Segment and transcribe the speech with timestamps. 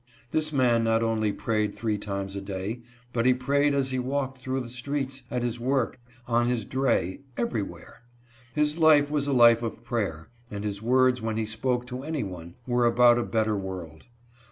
[0.31, 2.81] This man not only prayed three times a day,
[3.13, 7.19] but he prayed as he walked through the streets, at his work, on his dray—
[7.37, 8.01] everywhere.
[8.55, 12.23] His life was a life of prayer, and his words when he spoke to any
[12.23, 14.05] one, were about a better world.